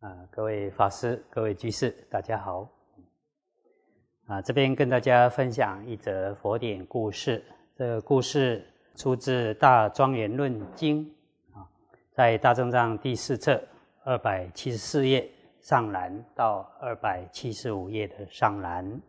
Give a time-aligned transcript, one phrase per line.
[0.00, 2.70] 啊，各位法师、各位居士，大家好。
[4.26, 7.42] 啊，这边跟大家分享一则佛典故事。
[7.74, 8.62] 这个故事
[8.94, 11.02] 出自《大庄严论经》
[11.58, 11.66] 啊，
[12.12, 13.62] 在大正藏第四册
[14.04, 15.30] 二百七十四页
[15.60, 19.00] 上栏到二百七十五页的上栏。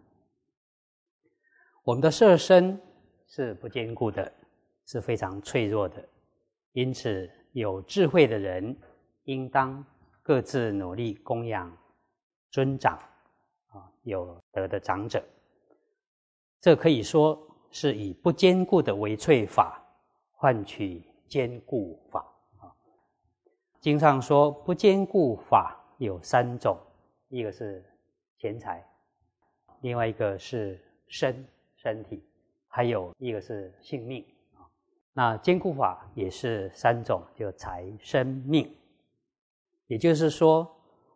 [1.84, 2.80] 我们的色身
[3.28, 4.32] 是不坚固的，
[4.86, 6.02] 是非常脆弱的，
[6.72, 8.74] 因此有智慧的人
[9.26, 9.86] 应当
[10.28, 11.72] 各自努力供养
[12.52, 13.00] 尊长
[13.70, 15.24] 啊，有德的长者。
[16.60, 17.40] 这可以说
[17.72, 19.82] 是以不坚固的为脆法
[20.34, 22.20] 换取坚固法
[22.60, 22.68] 啊。
[23.80, 26.78] 经上说不坚固法有三种，
[27.30, 27.82] 一个是
[28.38, 28.86] 钱财，
[29.80, 31.48] 另外一个是身。
[31.78, 32.22] 身体，
[32.68, 34.68] 还有一个是性命啊。
[35.14, 38.76] 那坚固法也是三种，就财、生命。
[39.88, 40.70] 也就是说，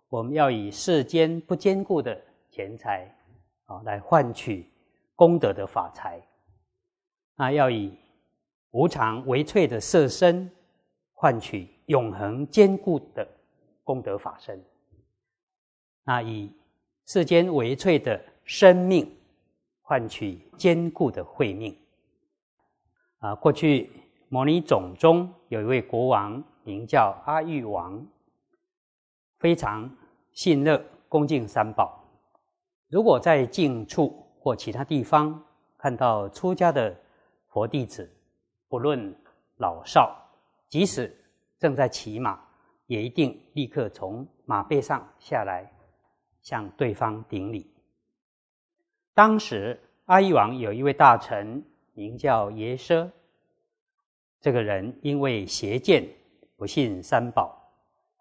[0.10, 2.20] 我们要以世间不坚固的
[2.50, 3.14] 钱财
[3.66, 4.70] 啊，来换取
[5.16, 6.20] 功德的法财；
[7.36, 7.98] 那要以
[8.72, 10.52] 无常为脆的色身，
[11.14, 13.28] 换取永恒坚固的
[13.84, 14.58] 功德法身；
[16.04, 16.52] 那以
[17.06, 19.10] 世间为脆的生命。
[19.84, 21.78] 换取坚固的慧命
[23.18, 23.36] 啊！
[23.36, 23.92] 过去
[24.30, 28.02] 摩尼种中有一位国王，名叫阿育王，
[29.42, 29.90] 非常
[30.34, 32.00] 信乐恭敬三宝。
[32.90, 35.44] 如果在近处或其他地方
[35.80, 36.96] 看到出家的
[37.48, 38.08] 佛弟子，
[38.70, 39.16] 不论
[39.58, 40.16] 老少，
[40.70, 41.12] 即使
[41.58, 42.40] 正在骑马，
[42.86, 45.68] 也一定立刻从马背上下来，
[46.44, 47.68] 向对方顶礼。
[49.16, 53.10] 当时阿育王有一位大臣，名叫耶奢。
[54.40, 56.08] 这个人因为邪见，
[56.56, 57.60] 不信三宝，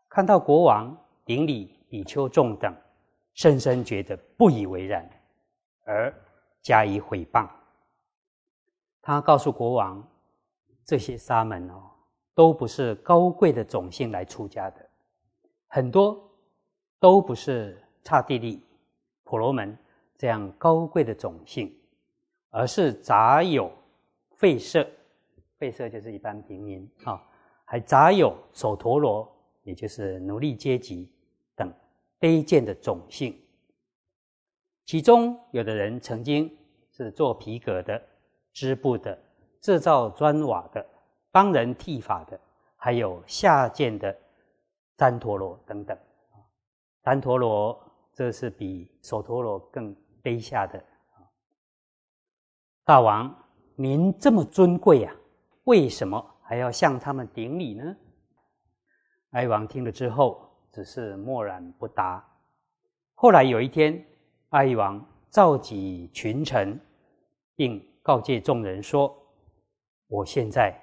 [0.08, 0.96] 看到国王
[1.30, 2.74] 顶礼比丘众等，
[3.34, 5.08] 深深觉得不以为然，
[5.84, 6.12] 而
[6.60, 7.48] 加以毁谤。
[9.00, 10.04] 他告诉国王，
[10.84, 11.88] 这些沙门哦，
[12.34, 14.84] 都不是高贵的种姓来出家的，
[15.69, 16.20] 很多
[16.98, 18.60] 都不是刹帝利、
[19.22, 19.78] 婆罗门。
[20.19, 21.72] 这样高贵的种姓，
[22.50, 23.70] 而是杂有
[24.36, 24.84] 吠舍，
[25.60, 27.22] 吠舍就是一般平民啊，
[27.64, 29.32] 还杂有首陀罗，
[29.62, 31.08] 也就是奴隶阶级
[32.20, 33.36] 卑贱的种姓。
[34.84, 36.56] 其中有的人曾经
[36.92, 38.00] 是做皮革的、
[38.53, 39.19] 织布的、
[39.60, 40.86] 制造砖瓦的、
[41.32, 42.38] 帮人剃发的，
[42.76, 44.16] 还有下贱的
[44.97, 45.98] 旃陀罗等等。
[47.03, 47.76] 旃陀罗
[48.12, 49.97] 这是比首陀罗更。
[50.22, 50.84] 卑下的
[52.84, 53.34] 大王，
[53.75, 55.16] 您这么尊贵呀，
[55.64, 57.97] 为什么还要向他们顶礼呢？
[59.31, 62.25] 哀王听了之后，只是默然不答。
[63.14, 64.04] 后来有一天，
[64.50, 66.78] 阿育王召集群臣，
[67.54, 69.16] 并告诫众人说
[70.08, 70.75] ：“我现在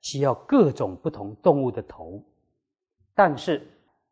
[0.00, 2.22] 需要各种不同动物的头，
[3.14, 3.66] 但是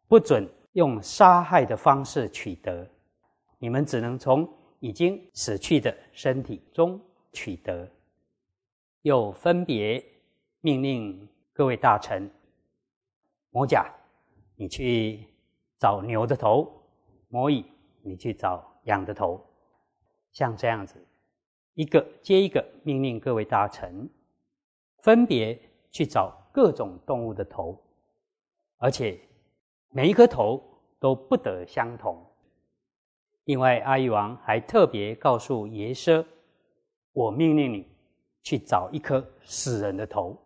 [0.08, 2.88] 不准用杀害的方式取得，
[3.58, 4.48] 你们只能从。”
[4.84, 7.00] 已经死去的身体中
[7.32, 7.88] 取得，
[9.02, 10.04] 又分别
[10.60, 12.28] 命令各位大臣：
[13.50, 13.88] 摩甲，
[14.62, 15.26] 你去
[15.76, 16.64] 找牛的头；
[17.30, 17.66] 摩乙，
[18.00, 19.44] 你去找羊的头。
[20.30, 21.04] 像这样子，
[21.74, 24.08] 一个接一个命令各位大臣，
[24.98, 27.76] 分别去找各种动物的头，
[28.76, 29.18] 而且
[29.90, 30.62] 每一颗头
[31.00, 32.24] 都不得相同。
[33.46, 36.24] 另外，阿育王还特别告诉耶奢
[37.10, 37.88] ：“我命令你
[38.44, 40.40] 去找一颗死人的头，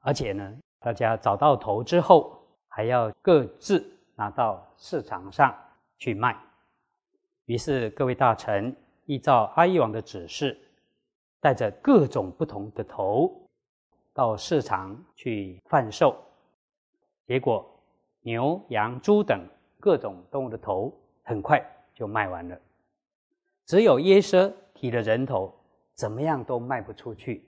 [0.00, 2.37] 而且呢，大家找到头之后，
[2.78, 3.84] 还要各自
[4.14, 5.52] 拿到市场上
[5.98, 6.38] 去卖。”
[7.46, 8.72] 于是，各位大臣
[9.06, 10.56] 依照阿育王的指示，
[11.40, 13.42] 带着各种不同的头
[14.14, 16.16] 到市场去贩售。
[17.26, 17.68] 结果，
[18.20, 19.44] 牛、羊、猪等
[19.80, 21.60] 各种动物的头很快。
[21.94, 22.56] 就卖完了，
[23.66, 25.52] 只有耶奢提的人头，
[25.94, 27.44] 怎么样都卖不出去，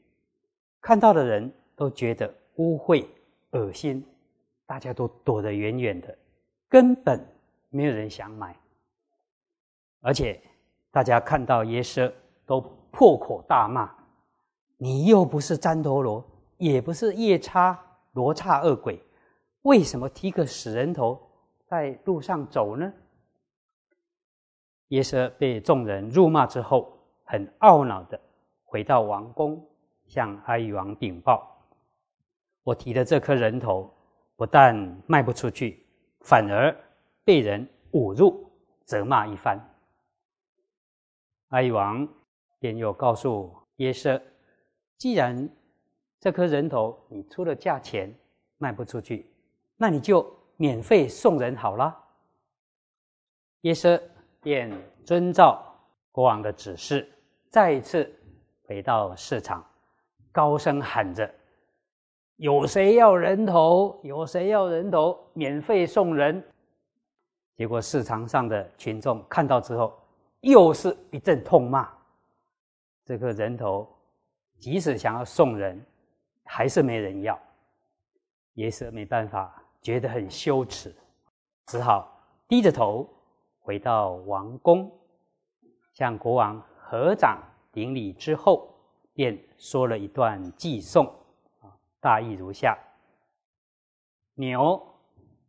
[0.80, 3.06] 看到的人都觉得污秽、
[3.52, 4.04] 恶心，
[4.70, 6.16] 大家都躲得远远的，
[6.68, 7.20] 根本
[7.70, 8.56] 没有人想买。
[10.00, 10.40] 而且
[10.92, 12.12] 大家看到耶奢
[12.46, 12.60] 都
[12.92, 13.92] 破口大骂
[14.78, 16.24] ：“你又不是旃陀罗，
[16.56, 17.76] 也不是夜叉
[18.12, 19.02] 罗刹恶鬼，
[19.62, 21.20] 为什么提个死人头
[21.66, 22.92] 在路上走呢？”
[24.90, 28.20] 耶舍被众人辱骂之后，很懊恼的
[28.62, 29.68] 回到王宫，
[30.06, 31.60] 向阿育王禀报
[32.62, 33.92] ：“我提的这颗人头，
[34.40, 34.74] 不但
[35.06, 35.86] 卖不出去，
[36.20, 36.74] 反而
[37.24, 38.50] 被人侮辱、
[38.86, 39.60] 责骂一番。
[41.48, 42.08] 阿育王
[42.58, 44.18] 便又告诉耶舍
[44.96, 45.46] ：“既然
[46.18, 48.18] 这颗人头你出了价钱
[48.56, 49.30] 卖不出去，
[49.76, 50.26] 那你就
[50.56, 51.94] 免费送人好了。”
[53.60, 54.02] 耶舍
[54.40, 54.72] 便
[55.04, 55.62] 遵照
[56.10, 57.06] 国王的指示，
[57.50, 58.10] 再一次
[58.62, 59.62] 回到市场，
[60.32, 61.30] 高声喊着
[62.40, 64.00] ：“有谁要人头？
[64.02, 65.18] 有谁要人头？
[65.34, 66.42] 免费送人！”
[67.54, 69.92] 结果市场上的群众看到之后，
[70.40, 71.86] 又是一阵痛骂。
[73.04, 73.86] 这个人头，
[74.58, 75.84] 即使想要送人，
[76.44, 77.38] 还是没人要。
[78.54, 80.94] 也是没办法，觉得很羞耻，
[81.66, 82.10] 只好
[82.48, 83.06] 低着头。
[83.60, 84.90] 回到王宫，
[85.92, 87.38] 向国王合掌
[87.70, 88.74] 顶礼之后，
[89.12, 91.06] 便说了一段寄颂，
[92.00, 92.78] 大意如下：
[94.34, 94.82] 牛、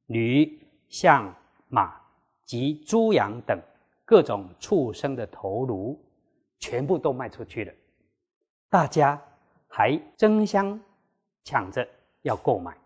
[0.07, 1.33] 驴、象、
[1.69, 1.99] 马
[2.45, 3.59] 及猪羊等
[4.05, 5.99] 各种畜生的头颅，
[6.59, 7.73] 全部都卖出去了。
[8.69, 9.19] 大家
[9.67, 10.79] 还争相
[11.43, 11.87] 抢着
[12.21, 12.77] 要购买，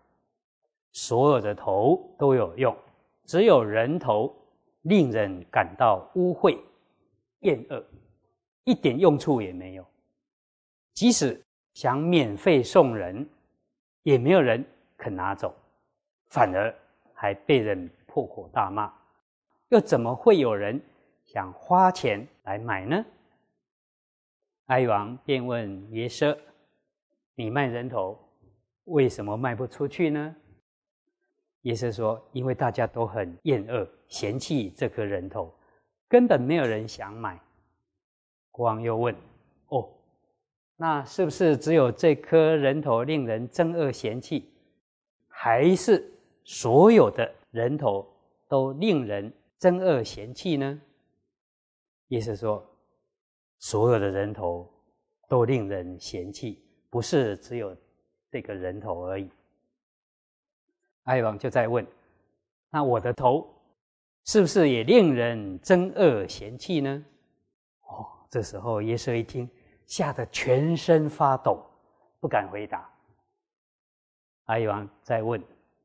[0.92, 2.74] 所有的头都有用，
[3.24, 4.34] 只有人头。
[4.82, 6.56] 令人感到污秽、
[7.40, 7.84] 厌恶，
[8.62, 9.84] 一点用处也没有。
[10.94, 13.28] 即使想免费送人，
[14.06, 14.64] 也没有人
[14.96, 15.52] 肯拿走，
[16.28, 16.72] 反而
[17.12, 18.92] 还被人破口大骂。
[19.70, 20.80] 又怎么会有人
[21.24, 23.04] 想花钱来买呢？
[24.66, 26.38] 哀王便问约瑟
[27.34, 28.16] ：“你卖人头，
[28.84, 30.36] 为什么卖不出去呢？”
[31.62, 35.52] 耶稣说：“因为大家都很厌恶、嫌弃这颗人头，
[36.06, 37.40] 根本没有人想买。”
[38.52, 39.12] 国王又问
[39.66, 39.90] ：“哦，
[40.76, 44.50] 那是不是只有这颗人头令人憎恶嫌弃，
[45.26, 46.12] 还是
[46.44, 48.06] 所有的人头
[48.46, 50.80] 都令人憎恶嫌弃呢？”
[52.08, 52.64] 耶稣说
[53.58, 54.70] ：“所有的人头
[55.28, 57.74] 都令人嫌弃，不是只有
[58.30, 59.30] 这个人头而已。”
[61.04, 61.86] 哀王就在问
[62.70, 63.48] ：“那我的头
[64.26, 67.04] 是不是也令人憎恶嫌弃呢？”
[67.88, 69.48] 哦，这时候耶稣一听，
[69.86, 71.64] 吓得全身发抖，
[72.20, 72.88] 不敢回答。
[74.44, 75.42] 阿育王再问：“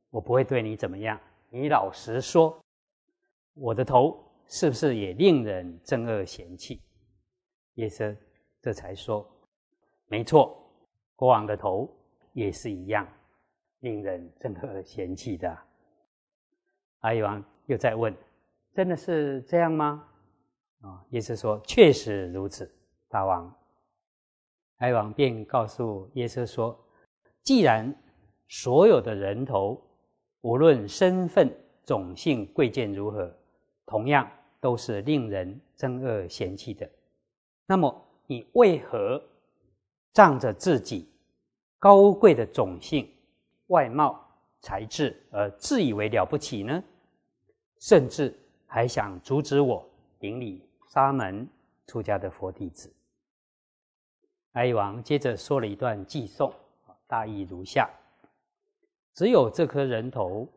[0.09, 1.19] 我不会对你怎么样，
[1.49, 2.59] 你老实说，
[3.53, 6.81] 我的头是不是也令人憎恶嫌弃？”
[7.75, 8.15] 耶稣
[8.59, 9.27] 这才说
[10.07, 10.61] ：“没错，
[11.15, 11.89] 国王的头
[12.33, 13.07] 也是一样。”
[13.81, 15.57] 令人憎恶嫌弃的，
[16.99, 18.15] 阿育王又再问
[18.75, 20.07] ：“真的是这样吗？”
[20.81, 22.71] 啊，耶稣说：“确实如此，
[23.09, 23.51] 大王。”
[24.81, 26.77] 哀王便告诉耶稣说
[27.45, 27.95] ：“既然
[28.47, 29.79] 所有的人头，
[30.41, 31.55] 无论身份、
[31.85, 33.31] 种姓、贵贱如何，
[33.85, 34.27] 同样
[34.59, 36.89] 都是令人憎恶嫌弃的，
[37.67, 37.95] 那么
[38.25, 39.21] 你为何
[40.13, 41.07] 仗着自己
[41.77, 43.07] 高贵的种姓？”
[43.67, 44.19] 外貌、
[44.59, 46.83] 才智而自以为了不起呢？
[47.79, 48.35] 甚至
[48.65, 49.87] 还想阻止我
[50.19, 51.47] 顶礼沙门
[51.85, 52.91] 出家的佛弟子。
[54.53, 56.53] 哀王接着说了一段偈颂，
[57.07, 57.89] 大意如下：
[59.13, 60.47] 只有这颗人头，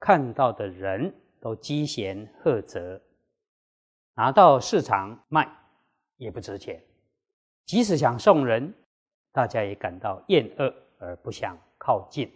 [0.00, 3.00] 看到的人都讥嫌呵责，
[4.14, 5.48] 拿到市场卖
[6.16, 6.76] 也不值钱；
[7.64, 8.74] 即使想送人，
[9.30, 12.28] 大家也感到厌恶而不想靠近。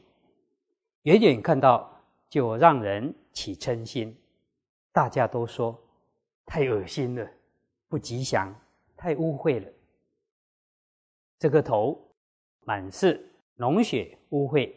[1.02, 1.90] 远远看到
[2.28, 4.16] 就让人起嗔心，
[4.92, 5.76] 大家都说
[6.46, 7.28] 太恶心了，
[7.88, 8.54] 不吉祥，
[8.96, 9.68] 太污秽了。
[11.38, 11.98] 这个头
[12.60, 14.74] 满是脓血污秽，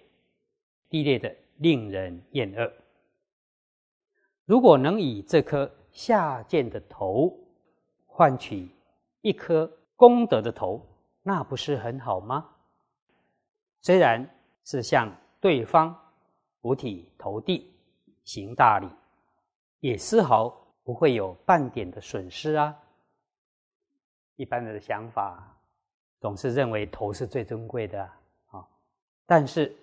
[0.89, 2.71] 低劣的令人厌恶。
[4.45, 7.37] 如果能以这颗下贱的头
[8.05, 8.69] 换取
[9.21, 10.85] 一颗功德的头，
[11.23, 12.49] 那不是很好吗？
[13.81, 14.29] 虽然
[14.63, 15.97] 是向对方。
[16.63, 17.73] 五体投地，
[18.23, 18.87] 行大礼，
[19.79, 20.47] 也丝毫
[20.83, 22.77] 不会有半点的损失啊！
[24.35, 25.59] 一般人的想法
[26.21, 28.01] 总是认为头是最珍贵的
[28.47, 28.65] 啊，
[29.25, 29.75] 但是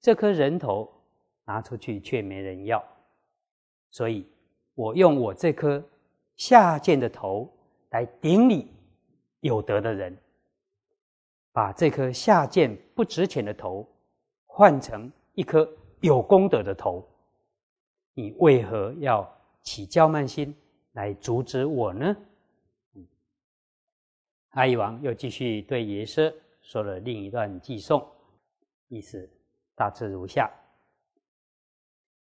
[0.00, 0.92] 这颗人头
[1.44, 2.84] 拿出去却没人要，
[3.90, 4.26] 所以
[4.74, 5.80] 我用我这颗
[6.34, 7.48] 下贱的头
[7.90, 8.68] 来顶礼
[9.38, 10.18] 有德的人，
[11.52, 13.88] 把这颗下贱不值钱的头
[14.46, 15.70] 换成一颗。
[16.00, 17.02] 有功德的头，
[18.12, 19.26] 你为何要
[19.62, 20.54] 起骄慢心
[20.92, 22.14] 来阻止我呢？
[24.54, 26.32] 阿育王又继续对耶舍
[26.62, 28.06] 说了另一段偈颂，
[28.86, 29.28] 意思
[29.74, 30.48] 大致如下：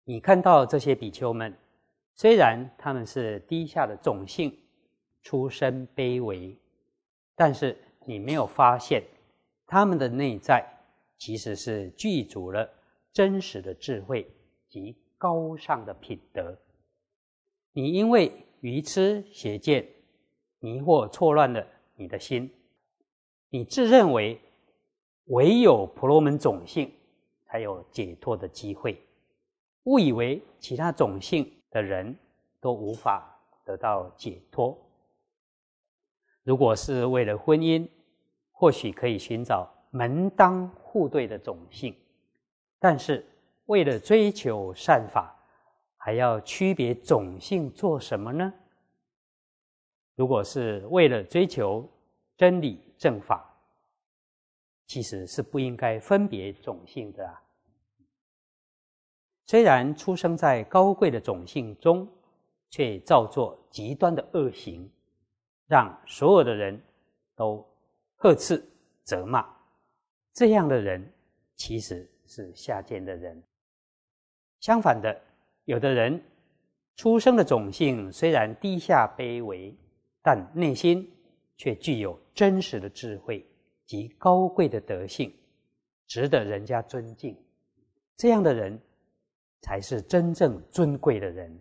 [0.04, 1.58] 你看到这些比丘们
[2.14, 4.54] 虽然他们是低下的种姓，
[5.22, 6.54] 出身卑微，
[7.34, 9.02] 但是你没有发现
[9.66, 10.66] 他们的内在
[11.18, 12.70] 其实是具足了
[13.14, 14.30] 真实的智慧
[14.68, 16.58] 及高尚的品德。
[17.72, 19.88] 你因为愚痴邪见
[20.60, 21.66] 迷惑错乱了
[21.98, 22.50] 你的心，
[23.50, 24.40] 你自认为
[25.26, 26.90] 唯有婆罗门种性
[27.44, 29.02] 才有解脱的机会，
[29.84, 32.16] 误以为其他种性的人
[32.62, 34.78] 都无法得到解脱。
[36.44, 37.86] 如果是为了婚姻，
[38.52, 41.94] 或许可以寻找门当户对的种性，
[42.80, 43.26] 但是
[43.66, 45.34] 为了追求善法。
[46.00, 48.54] 还要区别种姓做什么呢？
[50.18, 51.88] 如果是为了追求
[52.36, 53.50] 真理正法，
[54.88, 57.42] 其实是不应该分别种姓的啊。
[59.46, 62.06] 虽然出生在高贵的种姓中，
[62.72, 64.92] 却造作极端的恶行，
[65.68, 66.82] 让所有的人
[67.36, 67.64] 都
[68.16, 68.62] 呵斥
[69.04, 69.48] 责骂，
[70.34, 71.14] 这样的人
[71.56, 73.42] 其实是下贱的人。
[74.60, 75.22] 相反的。
[75.66, 76.24] 有的人
[76.96, 79.76] 出生的种姓虽然低下卑微，
[80.28, 81.10] 但内心
[81.56, 83.50] 却具有真实的智慧
[83.86, 85.34] 及高贵的德性，
[86.06, 87.34] 值得人家尊敬。
[88.18, 88.78] 这样的人
[89.62, 91.58] 才是真正尊贵的人。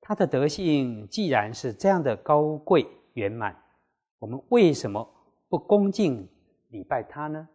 [0.00, 3.54] 他的德性既然是这样的高贵圆满，
[4.18, 5.06] 我们为什么
[5.50, 6.26] 不恭敬
[6.68, 7.46] 礼拜他呢？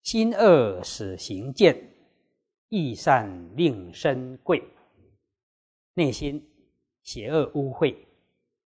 [0.00, 1.90] 心恶使行见。
[2.70, 4.64] 意善令身贵，
[5.92, 6.42] 内心
[7.04, 7.94] 邪恶污秽，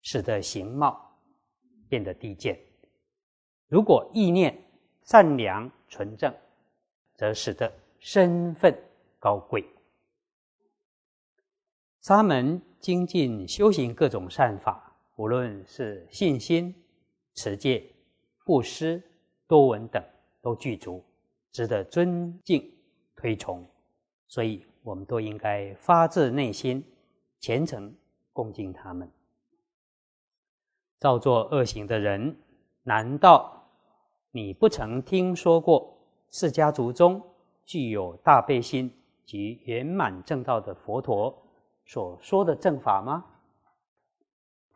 [0.01, 1.17] 使得形貌
[1.89, 2.55] 变得低贱；
[3.67, 4.55] 如果意念
[5.01, 6.31] 善良纯正，
[7.15, 8.77] 则使得身份
[9.17, 9.65] 高贵。
[12.01, 16.75] 沙门精进修行各种善法，无论是信心、
[17.33, 17.83] 持戒、
[18.45, 19.01] 布施、
[19.47, 20.03] 多闻等，
[20.41, 21.03] 都具足，
[21.51, 22.71] 值得尊敬
[23.15, 23.65] 推崇。
[24.27, 26.83] 所以，我们都应该发自内心、
[27.39, 27.93] 虔诚
[28.37, 29.11] 恭敬他们。
[30.99, 32.37] 造作恶行的人，
[32.83, 33.67] 难道
[34.29, 35.97] 你不曾听说过
[36.29, 37.19] 释迦族中
[37.65, 38.93] 具有大悲心
[39.25, 41.35] 及圆满正道的佛陀
[41.87, 43.25] 所说的正法吗？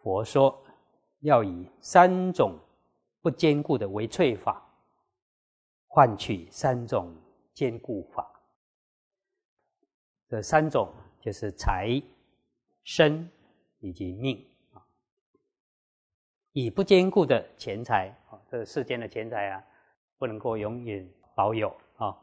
[0.01, 0.59] 佛说，
[1.19, 2.57] 要以三种
[3.21, 4.59] 不坚固的为粹法，
[5.85, 7.15] 换取三种
[7.53, 8.27] 坚固法。
[10.27, 12.01] 这三种就是财、
[12.83, 13.29] 身
[13.81, 14.81] 以及命啊。
[16.53, 19.63] 以不坚固的钱财啊，这世间的钱财啊，
[20.17, 22.17] 不能够永远保有啊。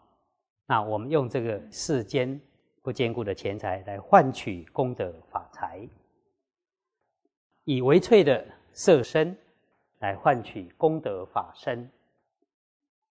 [0.66, 2.40] 那我们用这个世间
[2.82, 5.86] 不坚固的钱财来换取功德法财，
[7.64, 9.36] 以为粹的色身
[9.98, 11.86] 来换取功德法身。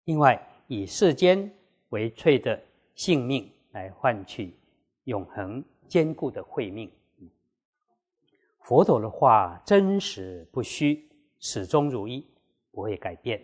[0.06, 1.52] 另外，以世间
[1.90, 2.60] 为粹的
[2.96, 4.54] 性命来换取。
[5.08, 6.92] 永恒坚固的慧命，
[8.68, 11.10] 佛陀的话真实不虚，
[11.40, 12.30] 始终如一，
[12.70, 13.42] 不会改变，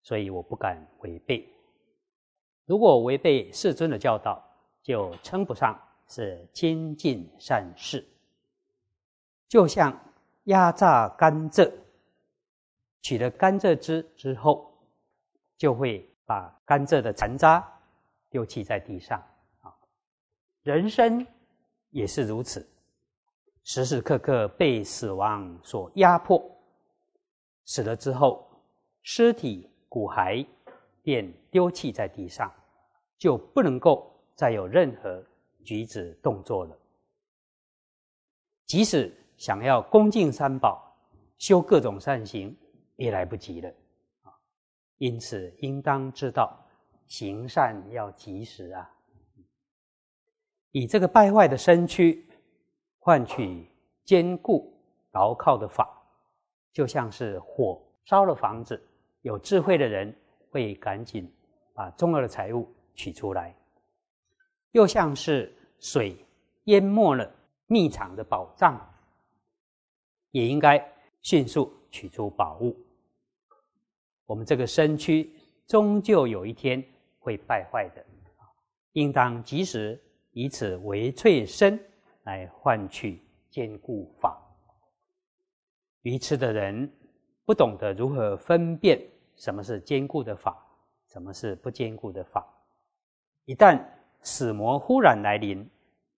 [0.00, 1.46] 所以我不敢违背。
[2.64, 4.42] 如果违背世尊的教导，
[4.82, 5.78] 就称不上
[6.08, 8.08] 是精进善事。
[9.46, 9.94] 就像
[10.44, 11.70] 压榨甘蔗，
[13.02, 14.74] 取了甘蔗汁之后，
[15.58, 17.62] 就会把甘蔗的残渣
[18.30, 19.22] 丢弃在地上。
[19.60, 19.70] 啊
[20.62, 21.26] 人生
[21.90, 22.66] 也是如此，
[23.64, 26.38] 时时刻刻被死亡所压迫，
[27.64, 28.46] 死了之后，
[29.02, 30.46] 尸体骨骸
[31.02, 32.52] 便丢弃在地上，
[33.16, 35.24] 就不能够再有任何
[35.64, 36.76] 举止动作了。
[38.66, 40.94] 即使想要恭敬三宝、
[41.38, 42.54] 修各种善行，
[42.96, 43.72] 也来不及了！
[44.98, 46.54] 因此，应当知道
[47.06, 48.90] 行善要及时啊。
[50.70, 52.23] 以这个败坏的身躯
[53.04, 53.66] 换取
[54.02, 54.72] 坚固
[55.12, 55.86] 牢靠的法，
[56.72, 58.82] 就像是火烧了房子，
[59.20, 60.16] 有智慧的人
[60.50, 61.30] 会赶紧
[61.74, 63.54] 把重要的财物取出来；
[64.70, 66.16] 又像是水
[66.64, 67.30] 淹没了
[67.66, 68.80] 密藏的宝藏，
[70.30, 70.82] 也应该
[71.20, 72.74] 迅速取出宝物。
[74.24, 75.30] 我们这个身躯
[75.66, 76.82] 终究有一天
[77.18, 78.02] 会败坏的，
[78.92, 80.00] 应当及时。
[80.36, 81.78] 以此为粹身
[82.24, 84.38] 来换取坚固法。
[86.02, 86.92] 愚痴的人
[87.46, 89.00] 不懂得如何分辨
[89.36, 90.62] 什么是坚固的法，
[91.08, 92.46] 什么是不坚固的法。
[93.46, 93.82] 一旦
[94.22, 95.68] 死魔忽然来临，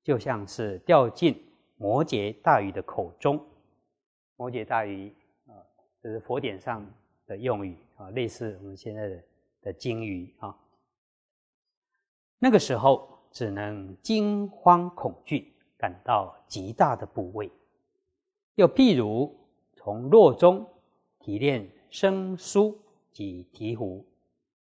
[0.02, 1.40] 就像是掉进
[1.76, 3.44] 摩羯大鱼的口中。
[4.36, 5.12] 摩羯大鱼
[5.46, 5.54] 啊，
[6.02, 6.84] 这是佛典上
[7.26, 9.24] 的用语啊，类似我们现在的
[9.62, 10.56] 的鲸鱼啊。
[12.38, 17.50] 那个时候只能惊慌恐惧，感到极大的部位。
[18.54, 19.34] 又譬如
[19.74, 20.66] 从箩中
[21.18, 22.76] 提炼生酥
[23.12, 24.04] 及提壶，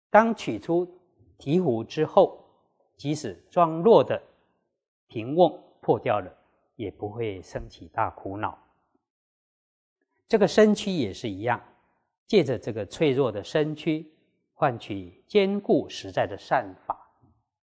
[0.10, 1.00] 当取出
[1.38, 2.46] 提壶之后，
[2.98, 4.22] 即使装箩的
[5.08, 6.32] 瓶瓮破掉了，
[6.76, 8.58] 也不会生起大苦恼。
[10.28, 11.62] 这个身躯也是一样，
[12.28, 14.06] 借着这个脆弱的身躯，
[14.54, 17.10] 换取坚固实在的善法。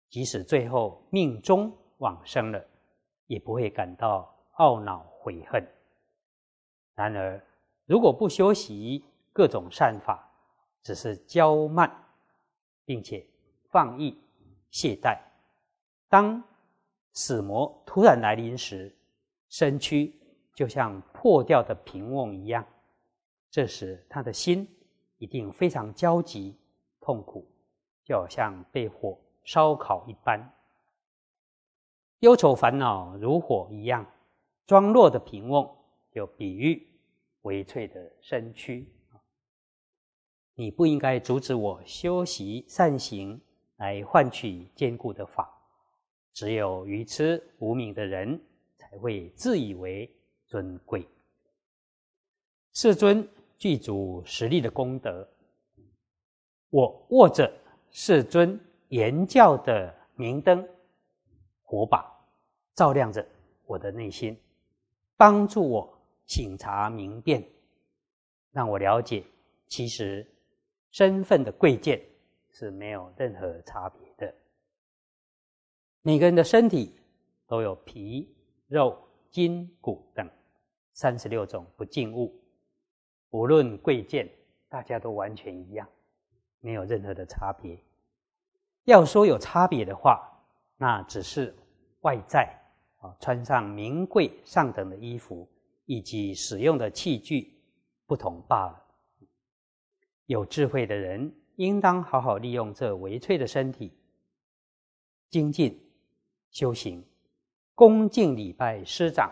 [0.10, 2.64] 即使最后命中往生了，
[3.28, 5.66] 也不会感到懊恼悔恨。
[6.96, 7.42] 然而，
[7.86, 10.30] 如果不修习各种善法，
[10.82, 11.92] 只是骄慢，
[12.86, 13.26] 并且
[13.70, 14.22] 放逸
[14.70, 15.20] 懈怠，
[16.10, 16.44] 当
[17.14, 18.96] 死魔突然来临时，
[19.50, 20.14] 身躯
[20.54, 22.66] 就像破掉的瓶瓮一样。
[23.50, 24.68] 这时，他的心
[25.18, 26.58] 一定非常焦急、
[27.00, 27.48] 痛苦，
[28.04, 29.20] 就好像被火。
[29.46, 30.40] 烧烤一般，
[32.24, 34.10] 忧愁烦恼如火一样，
[34.66, 35.70] 装弱的平瓮
[36.10, 36.88] 就比喻
[37.42, 38.88] 微脆的身躯。
[40.56, 43.38] 你不应该阻止我修习善行
[43.76, 45.54] 来换取坚固的法，
[46.32, 48.42] 只有愚痴无明的人
[48.78, 50.10] 才会自以为
[50.48, 51.06] 尊贵。
[52.72, 53.28] 世尊
[53.58, 55.28] 具足实力的功德，
[56.70, 57.54] 我握着
[57.92, 58.58] 世尊。
[58.90, 60.64] 言教的明灯
[61.64, 62.13] 火把，
[62.76, 63.26] 照亮着
[63.66, 64.38] 我的内心，
[65.16, 67.44] 帮助我醒察明辨，
[68.52, 69.24] 让我了解，
[69.68, 70.28] 其实
[70.92, 72.02] 身份的贵贱
[72.52, 74.34] 是没有任何差别的。
[76.02, 77.00] 每个人的身体
[77.48, 78.36] 都有皮、
[78.68, 78.98] 肉、
[79.30, 80.30] 筋、骨等
[80.94, 82.34] 三十六种不净物，
[83.30, 84.30] 无论贵贱，
[84.68, 85.88] 大家都完全一样，
[86.60, 87.78] 没有任何的差别。
[88.86, 90.28] 要说有差别的话，
[90.78, 91.56] 那只是
[92.02, 92.54] 外在
[93.04, 95.46] 啊，穿上名贵上等的衣服，
[95.86, 97.54] 以及使用的器具
[98.06, 98.82] 不同罢了。
[100.28, 103.92] 有智慧的人应当好好利用这微脆的身体，
[105.30, 105.78] 精进
[106.50, 107.04] 修行，
[107.76, 109.30] 恭敬礼拜师长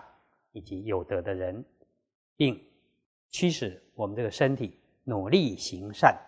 [0.52, 1.64] 以及有德的人，
[2.36, 2.62] 并
[3.30, 6.20] 驱使我们这个身体努力行善，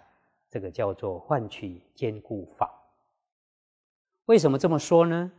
[0.50, 2.74] 这个叫做换取坚固法。
[4.28, 5.30] 为什么这么说呢？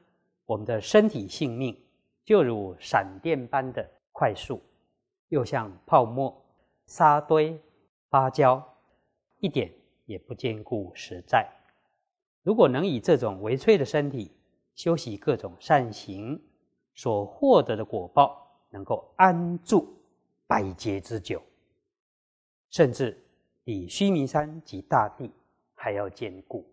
[0.45, 1.75] 我们的身体性命
[2.25, 4.63] 就如闪电般的快速，
[5.29, 6.35] 又像泡沫、
[6.87, 7.61] 沙堆、
[8.09, 8.63] 芭蕉，
[9.41, 9.71] 一点
[10.07, 11.47] 也不坚固实在。
[12.43, 14.31] 如果能以这种微脆的身体
[14.75, 16.41] 修习各种善行，
[16.95, 19.87] 所获得的果报能够安住
[20.47, 21.43] 百劫之久，
[22.71, 23.19] 甚至
[23.65, 25.31] 比须弥山及大地
[25.75, 26.67] 还要坚固。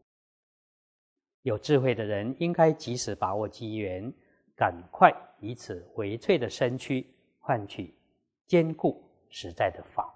[1.42, 4.14] 有智慧的人应该及时把握机缘，
[4.56, 7.06] 赶快以此回脆的身躯
[7.40, 7.94] 换取
[8.48, 10.16] 坚固实在的法。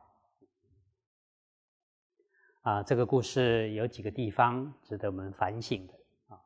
[2.62, 5.94] 啊，这个故事有几个地方值得我们反省的
[6.28, 6.40] 啊。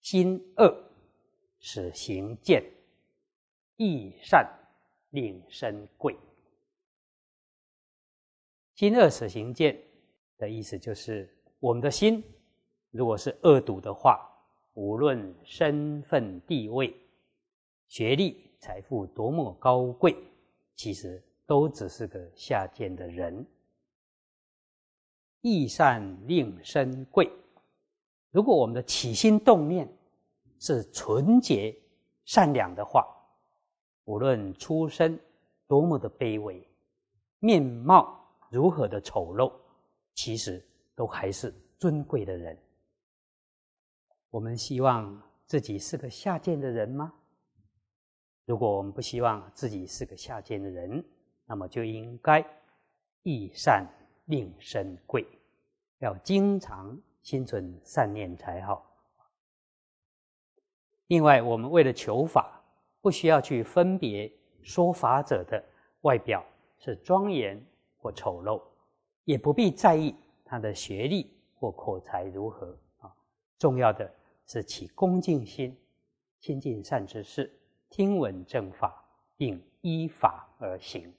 [0.00, 0.90] 心恶
[1.58, 2.62] 使行见，
[3.76, 4.46] 意善
[5.10, 6.16] 令身贵。
[8.74, 9.82] 心恶使行见
[10.36, 12.22] 的意思就是我们的心。
[12.90, 14.26] 如果是恶毒的话，
[14.74, 16.94] 无论身份地位、
[17.88, 20.16] 学历、财富多么高贵，
[20.74, 23.46] 其实都只是个下贱的人。
[25.40, 27.30] 义善令身贵。
[28.32, 29.88] 如果我们的起心动念
[30.58, 31.74] 是纯洁
[32.24, 33.06] 善良的话，
[34.04, 35.18] 无论出身
[35.68, 36.66] 多么的卑微，
[37.38, 39.52] 面貌如何的丑陋，
[40.14, 40.62] 其实
[40.94, 42.58] 都还是尊贵的人。
[44.30, 47.14] 我们希望自己是个下贱的人吗？
[48.46, 51.04] 如果我们不希望自己是个下贱的人，
[51.44, 52.42] 那么就应该
[53.22, 53.86] 益善
[54.26, 55.26] 令身贵，
[55.98, 58.90] 要经常心存善念才好。
[61.08, 62.62] 另外，我们为了求法，
[63.00, 64.32] 不需要去分别
[64.62, 65.62] 说法者的
[66.00, 66.44] 外表
[66.78, 67.62] 是庄严
[67.98, 68.62] 或丑陋，
[69.24, 73.12] 也不必在意他的学历或口才如何啊。
[73.58, 74.10] 重要的。
[74.48, 75.76] 是起恭敬心，
[76.38, 77.52] 亲近善知识，
[77.96, 78.94] 听闻正法，
[79.38, 81.10] 并依法而行。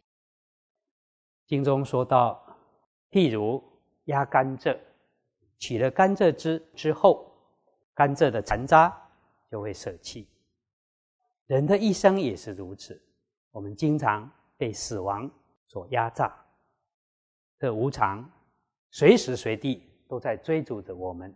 [1.47, 2.39] 经中说到，
[3.09, 3.63] 譬如
[4.03, 4.77] 压甘蔗，
[5.57, 7.33] 取了甘蔗汁之后，
[7.95, 8.95] 甘蔗的残渣
[9.49, 10.29] 就会舍弃。
[11.47, 13.01] 人的一生也是如此，
[13.49, 15.27] 我们经常被死亡
[15.65, 16.31] 所压榨，
[17.57, 18.23] 这无常
[18.91, 21.35] 随时随地都在追逐着我们。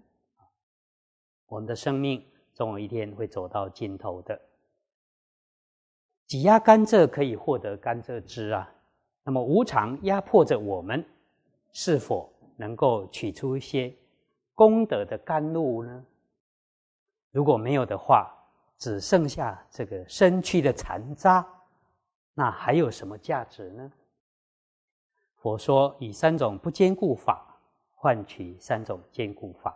[1.48, 2.24] 我们的生命
[2.54, 4.40] 总有一天会走到尽头的。
[6.32, 8.74] 挤压甘蔗可以获得甘蔗汁啊，
[9.22, 11.06] 那么无常压迫着我们，
[11.74, 13.94] 是否能够取出一些
[14.56, 16.06] 功德的甘露呢？
[17.32, 18.34] 如果没有的话，
[18.78, 21.46] 只剩下这个身躯的残渣，
[22.34, 23.92] 那还有什么价值呢？
[25.36, 27.46] 佛说以三种不坚固法
[27.94, 29.72] 换取三种坚固法，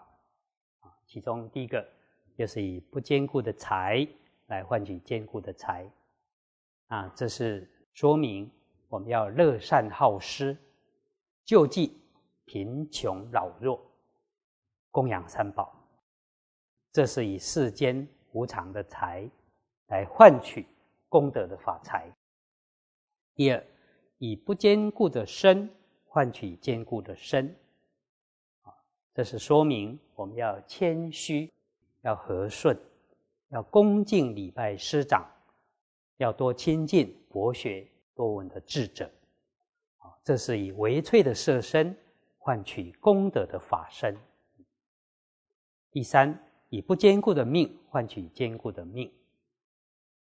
[0.80, 1.86] 啊，其中第一个
[2.34, 4.08] 就是以不坚固的财
[4.48, 5.86] 来换取坚固的财，
[6.88, 8.50] 啊，这是说明
[8.90, 10.58] 我们要乐善好施，
[11.44, 11.98] 救济
[12.46, 13.82] 贫穷老弱，
[14.92, 15.74] 供养三宝，
[16.92, 18.08] 这是以世间。
[18.36, 19.26] 无常的财
[19.88, 20.68] 来换取
[21.08, 22.06] 功德的法财。
[23.34, 23.66] 第二，
[24.18, 25.70] 以不坚固的身
[26.06, 27.56] 换取坚固的身，
[28.64, 28.76] 啊，
[29.14, 31.50] 这是说明我们要谦虚，
[32.02, 32.78] 要和顺，
[33.48, 35.26] 要恭敬礼拜师长，
[36.18, 39.06] 要多亲近博学多闻的智者，
[39.98, 41.96] 啊，这是以为脆的色身
[42.38, 44.18] 换取功德的法身。
[45.92, 46.42] 第三。
[46.70, 49.10] 以不坚固的命换取坚固的命，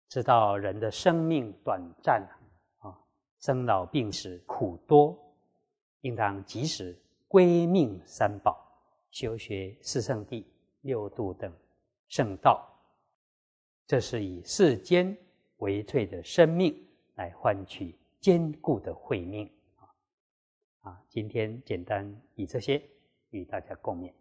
[0.08, 2.22] 知道人的生命短暂
[2.78, 2.96] 啊，
[3.40, 5.18] 生老病死苦多，
[6.02, 6.96] 应当及时
[7.26, 8.56] 归命三宝，
[9.10, 10.42] 修学四圣谛、
[10.82, 11.52] 六度等
[12.06, 12.66] 圣道。
[13.86, 15.14] 这是以世间
[15.58, 19.50] 为脆的生命来换取坚固的慧命！
[20.80, 22.82] 啊，今天简单以这些
[23.30, 24.12] 与大家共勉。